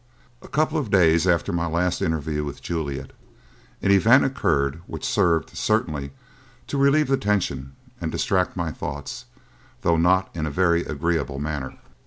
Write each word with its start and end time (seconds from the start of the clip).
A 0.41 0.47
couple 0.47 0.79
of 0.79 0.89
days 0.89 1.27
after 1.27 1.53
my 1.53 1.67
last 1.67 2.01
interview 2.01 2.43
with 2.43 2.59
Juliet, 2.63 3.11
an 3.83 3.91
event 3.91 4.25
occurred 4.25 4.81
which 4.87 5.05
served, 5.05 5.55
certainly, 5.55 6.09
to 6.65 6.79
relieve 6.79 7.07
the 7.07 7.17
tension 7.17 7.73
and 8.01 8.11
distract 8.11 8.57
my 8.57 8.71
thoughts, 8.71 9.25
though 9.81 9.97
not 9.97 10.31
in 10.35 10.47
a 10.47 10.49
very 10.49 10.83
agreeable 10.85 11.37
manner. 11.37 11.77